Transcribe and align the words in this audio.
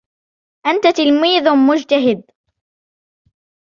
انت 0.65 0.87
تلميذ 0.93 1.43
مجتهد 1.55 2.23